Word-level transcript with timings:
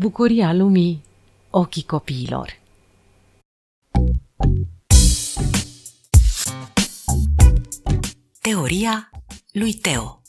Bucuria 0.00 0.52
lumii, 0.52 1.02
ochii 1.50 1.82
copiilor. 1.82 2.58
Teoria 8.40 9.10
lui 9.52 9.72
Teo 9.72 10.20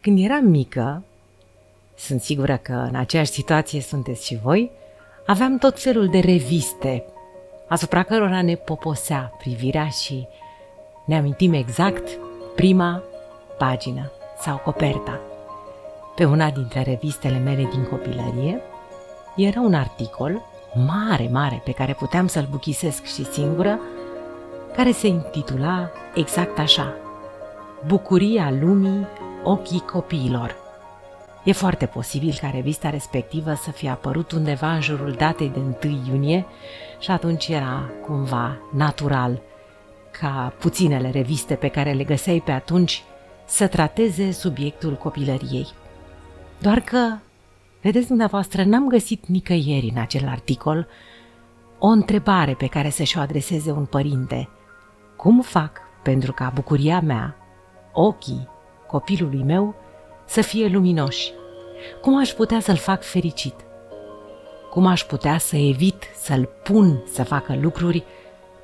Când 0.00 0.24
eram 0.24 0.44
mică, 0.44 1.04
sunt 1.96 2.20
sigură 2.20 2.56
că 2.56 2.72
în 2.72 2.94
aceeași 2.94 3.30
situație 3.30 3.80
sunteți 3.80 4.26
și 4.26 4.38
voi, 4.42 4.70
aveam 5.26 5.58
tot 5.58 5.82
felul 5.82 6.08
de 6.08 6.18
reviste 6.18 7.04
asupra 7.68 8.02
cărora 8.02 8.42
ne 8.42 8.54
poposea 8.54 9.32
privirea 9.38 9.88
și 9.88 10.26
ne 11.06 11.16
amintim 11.16 11.52
exact 11.52 12.18
prima 12.54 13.02
pagină 13.58 14.10
sau 14.40 14.56
coperta. 14.56 15.20
Pe 16.14 16.24
una 16.24 16.50
dintre 16.50 16.82
revistele 16.82 17.38
mele 17.38 17.68
din 17.72 17.84
copilărie 17.90 18.60
era 19.36 19.60
un 19.60 19.74
articol 19.74 20.42
mare, 20.74 21.28
mare, 21.32 21.60
pe 21.64 21.72
care 21.72 21.92
puteam 21.92 22.26
să-l 22.26 22.46
buchisesc 22.50 23.04
și 23.04 23.24
singură, 23.24 23.78
care 24.76 24.92
se 24.92 25.06
intitula 25.06 25.90
exact 26.14 26.58
așa, 26.58 26.94
Bucuria 27.86 28.50
lumii, 28.60 29.06
ochii 29.42 29.80
copiilor. 29.80 30.56
E 31.42 31.52
foarte 31.52 31.86
posibil 31.86 32.36
ca 32.40 32.50
revista 32.50 32.90
respectivă 32.90 33.54
să 33.54 33.70
fie 33.70 33.88
apărut 33.88 34.32
undeva 34.32 34.74
în 34.74 34.80
jurul 34.80 35.12
datei 35.12 35.48
de 35.48 35.58
1 35.84 36.02
iunie 36.08 36.46
și 36.98 37.10
atunci 37.10 37.48
era 37.48 37.90
cumva 38.06 38.56
natural 38.72 39.40
ca 40.10 40.52
puținele 40.58 41.10
reviste 41.10 41.54
pe 41.54 41.68
care 41.68 41.92
le 41.92 42.04
găseai 42.04 42.42
pe 42.44 42.50
atunci 42.50 43.04
să 43.44 43.66
trateze 43.66 44.32
subiectul 44.32 44.94
copilăriei. 44.94 45.66
Doar 46.58 46.80
că, 46.80 47.16
vedeți 47.80 48.06
dumneavoastră, 48.06 48.64
n-am 48.64 48.88
găsit 48.88 49.26
nicăieri 49.26 49.90
în 49.94 50.00
acel 50.00 50.28
articol 50.28 50.86
o 51.78 51.86
întrebare 51.86 52.54
pe 52.54 52.66
care 52.66 52.90
să-și 52.90 53.18
o 53.18 53.20
adreseze 53.20 53.70
un 53.70 53.84
părinte. 53.84 54.48
Cum 55.16 55.40
fac 55.40 55.80
pentru 56.02 56.32
ca 56.32 56.52
bucuria 56.54 57.00
mea, 57.00 57.36
ochii 57.92 58.48
copilului 58.86 59.42
meu, 59.42 59.74
să 60.26 60.40
fie 60.40 60.66
luminoși? 60.66 61.32
Cum 62.00 62.18
aș 62.18 62.30
putea 62.30 62.60
să-l 62.60 62.76
fac 62.76 63.02
fericit? 63.02 63.54
Cum 64.70 64.86
aș 64.86 65.02
putea 65.02 65.38
să 65.38 65.56
evit 65.56 66.02
să-l 66.16 66.48
pun 66.62 67.02
să 67.12 67.22
facă 67.24 67.56
lucruri 67.60 68.04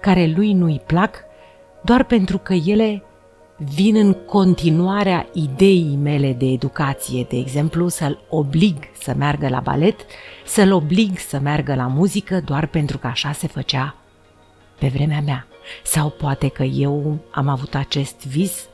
care 0.00 0.32
lui 0.36 0.52
nu-i 0.52 0.82
plac 0.86 1.24
doar 1.82 2.04
pentru 2.04 2.38
că 2.38 2.52
ele 2.52 3.02
vin 3.64 3.97
în 3.97 4.12
continuarea 4.12 5.28
ideii 5.33 5.97
mele 5.97 6.33
de 6.33 6.47
educație, 6.47 7.27
de 7.28 7.36
exemplu, 7.36 7.89
să-l 7.89 8.20
oblig 8.28 8.77
să 9.00 9.14
meargă 9.16 9.48
la 9.48 9.61
balet, 9.61 10.00
să-l 10.44 10.72
oblig 10.72 11.19
să 11.19 11.39
meargă 11.39 11.75
la 11.75 11.86
muzică 11.86 12.41
doar 12.44 12.66
pentru 12.66 12.98
că 12.98 13.06
așa 13.06 13.33
se 13.33 13.47
făcea 13.47 13.97
pe 14.78 14.88
vremea 14.88 15.20
mea. 15.20 15.47
Sau 15.84 16.08
poate 16.08 16.48
că 16.48 16.62
eu 16.62 17.19
am 17.31 17.48
avut 17.48 17.75
acest 17.75 18.27
vis 18.27 18.69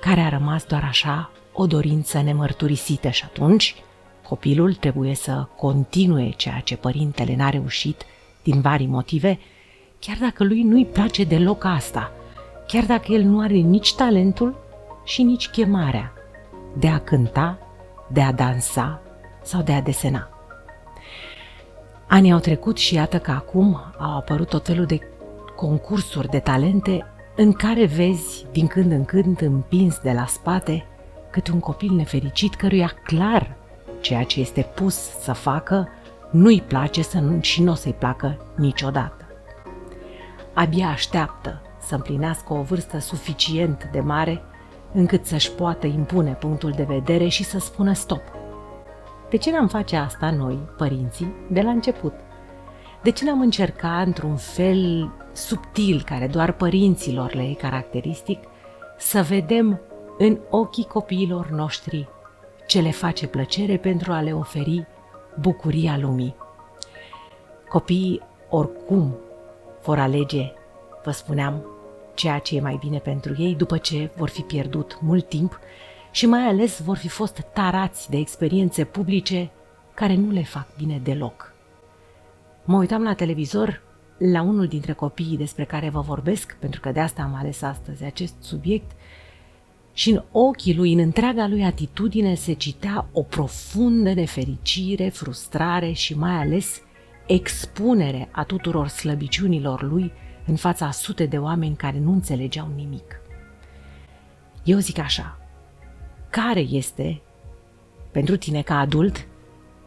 care 0.00 0.20
a 0.20 0.28
rămas 0.28 0.64
doar 0.64 0.84
așa 0.88 1.30
o 1.52 1.66
dorință 1.66 2.20
nemărturisită 2.20 3.08
și 3.08 3.24
atunci 3.24 3.74
copilul 4.28 4.74
trebuie 4.74 5.14
să 5.14 5.46
continue 5.56 6.30
ceea 6.36 6.60
ce 6.64 6.76
părintele 6.76 7.36
n-a 7.36 7.50
reușit 7.50 8.02
din 8.42 8.60
vari 8.60 8.86
motive, 8.86 9.38
chiar 9.98 10.16
dacă 10.20 10.44
lui 10.44 10.62
nu-i 10.62 10.86
place 10.86 11.24
deloc 11.24 11.64
asta– 11.64 12.12
chiar 12.68 12.84
dacă 12.84 13.12
el 13.12 13.22
nu 13.22 13.40
are 13.40 13.54
nici 13.54 13.94
talentul 13.94 14.56
și 15.04 15.22
nici 15.22 15.48
chemarea 15.48 16.12
de 16.78 16.88
a 16.88 16.98
cânta, 16.98 17.58
de 18.12 18.20
a 18.20 18.32
dansa 18.32 19.00
sau 19.42 19.62
de 19.62 19.72
a 19.72 19.80
desena. 19.80 20.28
Anii 22.06 22.32
au 22.32 22.38
trecut 22.38 22.76
și 22.76 22.94
iată 22.94 23.18
că 23.18 23.30
acum 23.30 23.80
au 23.98 24.16
apărut 24.16 24.48
tot 24.48 24.66
felul 24.66 24.84
de 24.84 24.98
concursuri 25.56 26.28
de 26.28 26.38
talente 26.38 27.06
în 27.36 27.52
care 27.52 27.86
vezi 27.86 28.46
din 28.52 28.66
când 28.66 28.92
în 28.92 29.04
când 29.04 29.40
împins 29.40 29.98
de 29.98 30.12
la 30.12 30.26
spate 30.26 30.86
cât 31.30 31.48
un 31.48 31.60
copil 31.60 31.92
nefericit 31.92 32.54
căruia 32.54 32.92
clar 33.04 33.56
ceea 34.00 34.22
ce 34.22 34.40
este 34.40 34.66
pus 34.74 34.94
să 35.20 35.32
facă 35.32 35.88
nu-i 36.30 36.60
place 36.60 37.02
să 37.02 37.18
nu, 37.18 37.38
și 37.40 37.62
nu 37.62 37.70
o 37.70 37.74
să-i 37.74 37.94
placă 37.98 38.36
niciodată. 38.56 39.24
Abia 40.54 40.88
așteaptă 40.88 41.62
să 41.88 41.94
împlinească 41.94 42.52
o 42.52 42.62
vârstă 42.62 42.98
suficient 42.98 43.88
de 43.92 44.00
mare 44.00 44.42
încât 44.92 45.26
să-și 45.26 45.52
poată 45.52 45.86
impune 45.86 46.32
punctul 46.32 46.70
de 46.70 46.82
vedere 46.82 47.28
și 47.28 47.44
să 47.44 47.58
spună 47.58 47.92
stop. 47.92 48.22
De 49.30 49.36
ce 49.36 49.50
n-am 49.50 49.68
face 49.68 49.96
asta 49.96 50.30
noi, 50.30 50.58
părinții, 50.76 51.34
de 51.50 51.60
la 51.60 51.70
început? 51.70 52.12
De 53.02 53.10
ce 53.10 53.24
n-am 53.24 53.40
încercat 53.40 54.06
într-un 54.06 54.36
fel 54.36 55.12
subtil, 55.32 56.02
care 56.02 56.26
doar 56.26 56.52
părinților 56.52 57.34
le 57.34 57.42
e 57.42 57.54
caracteristic, 57.54 58.38
să 58.98 59.22
vedem 59.22 59.80
în 60.18 60.38
ochii 60.50 60.84
copiilor 60.84 61.48
noștri 61.50 62.08
ce 62.66 62.80
le 62.80 62.90
face 62.90 63.26
plăcere 63.26 63.76
pentru 63.76 64.12
a 64.12 64.20
le 64.20 64.32
oferi 64.32 64.86
bucuria 65.40 65.98
lumii? 66.00 66.34
Copiii 67.68 68.22
oricum 68.48 69.16
vor 69.84 69.98
alege, 69.98 70.52
vă 71.04 71.10
spuneam, 71.10 71.77
ceea 72.18 72.38
ce 72.38 72.56
e 72.56 72.60
mai 72.60 72.78
bine 72.80 72.98
pentru 72.98 73.34
ei 73.38 73.54
după 73.54 73.76
ce 73.76 74.10
vor 74.16 74.28
fi 74.28 74.42
pierdut 74.42 74.98
mult 75.00 75.28
timp 75.28 75.58
și 76.10 76.26
mai 76.26 76.40
ales 76.40 76.80
vor 76.80 76.96
fi 76.96 77.08
fost 77.08 77.44
tarați 77.52 78.10
de 78.10 78.16
experiențe 78.16 78.84
publice 78.84 79.50
care 79.94 80.14
nu 80.14 80.30
le 80.30 80.42
fac 80.42 80.76
bine 80.76 81.00
deloc. 81.02 81.54
Mă 82.64 82.76
uitam 82.76 83.02
la 83.02 83.14
televizor 83.14 83.82
la 84.18 84.42
unul 84.42 84.66
dintre 84.66 84.92
copiii 84.92 85.36
despre 85.36 85.64
care 85.64 85.88
vă 85.88 86.00
vorbesc, 86.00 86.56
pentru 86.60 86.80
că 86.80 86.90
de 86.90 87.00
asta 87.00 87.22
am 87.22 87.34
ales 87.34 87.62
astăzi 87.62 88.04
acest 88.04 88.34
subiect, 88.40 88.90
și 89.92 90.10
în 90.10 90.22
ochii 90.32 90.76
lui, 90.76 90.92
în 90.92 90.98
întreaga 90.98 91.46
lui 91.46 91.64
atitudine, 91.64 92.34
se 92.34 92.52
citea 92.52 93.08
o 93.12 93.22
profundă 93.22 94.12
nefericire, 94.12 95.08
frustrare 95.08 95.92
și 95.92 96.18
mai 96.18 96.34
ales 96.34 96.82
expunere 97.26 98.28
a 98.30 98.44
tuturor 98.44 98.88
slăbiciunilor 98.88 99.82
lui 99.82 100.12
în 100.48 100.56
fața 100.56 100.86
a 100.86 100.90
sute 100.90 101.26
de 101.26 101.38
oameni 101.38 101.76
care 101.76 101.98
nu 101.98 102.12
înțelegeau 102.12 102.68
nimic. 102.74 103.20
Eu 104.64 104.78
zic 104.78 104.98
așa, 104.98 105.38
care 106.30 106.60
este, 106.60 107.20
pentru 108.10 108.36
tine 108.36 108.62
ca 108.62 108.78
adult, 108.78 109.26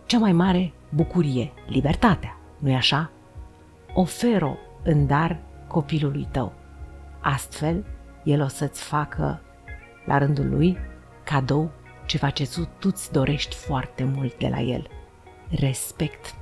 cea 0.06 0.18
mai 0.18 0.32
mare 0.32 0.74
bucurie? 0.90 1.52
Libertatea, 1.68 2.38
nu-i 2.58 2.76
așa? 2.76 3.12
Oferă 3.94 4.58
în 4.84 5.08
dar 5.08 5.40
copilului 5.68 6.28
tău. 6.32 6.54
Astfel, 7.20 7.86
el 8.24 8.42
o 8.42 8.48
să-ți 8.48 8.84
facă, 8.84 9.42
la 10.06 10.18
rândul 10.18 10.50
lui, 10.50 10.78
cadou 11.24 11.72
ceva 12.06 12.30
ce 12.30 12.50
tu-ți 12.80 13.12
dorești 13.12 13.56
foarte 13.56 14.04
mult 14.04 14.38
de 14.38 14.48
la 14.48 14.60
el. 14.60 14.88
Respect. 15.50 16.36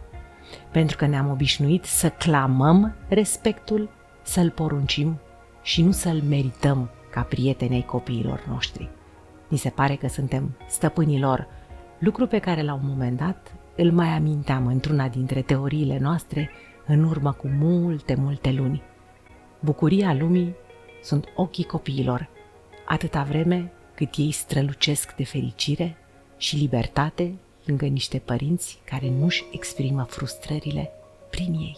Pentru 0.72 0.98
că 0.98 1.06
ne-am 1.06 1.30
obișnuit 1.30 1.86
să 1.86 2.10
clamăm 2.10 2.96
respectul 3.08 3.90
să-l 4.30 4.50
poruncim 4.50 5.20
și 5.62 5.82
nu 5.82 5.92
să-l 5.92 6.22
merităm 6.22 6.90
ca 7.12 7.22
prieteni 7.22 7.74
ai 7.74 7.82
copiilor 7.82 8.46
noștri. 8.48 8.90
Mi 9.48 9.58
se 9.58 9.70
pare 9.70 9.96
că 9.96 10.08
suntem 10.08 10.58
stăpânilor, 10.68 11.48
lucru 12.00 12.28
pe 12.28 12.40
care 12.40 12.64
la 12.64 12.74
un 12.74 12.82
moment 12.84 13.18
dat 13.18 13.54
îl 13.76 13.92
mai 13.92 14.08
aminteam 14.08 14.68
într-una 14.68 15.08
dintre 15.08 15.42
teoriile 15.42 15.98
noastre 15.98 16.50
în 16.88 17.04
urmă 17.04 17.32
cu 17.32 17.48
multe, 17.48 18.16
multe 18.16 18.52
luni. 18.52 18.82
Bucuria 19.60 20.14
lumii 20.14 20.56
sunt 21.04 21.26
ochii 21.36 21.66
copiilor, 21.66 22.30
atâta 22.86 23.24
vreme 23.24 23.72
cât 23.96 24.16
ei 24.16 24.32
strălucesc 24.32 25.16
de 25.16 25.24
fericire 25.24 25.98
și 26.38 26.56
libertate 26.56 27.34
lângă 27.66 27.86
niște 27.86 28.18
părinți 28.18 28.82
care 28.86 29.10
nu-și 29.10 29.44
exprimă 29.52 30.04
frustrările 30.04 30.92
prin 31.30 31.54
ei. 31.54 31.78